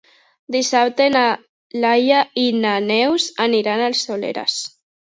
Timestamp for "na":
1.17-1.21, 2.65-2.75